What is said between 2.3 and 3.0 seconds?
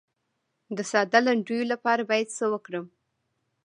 څه وکړم؟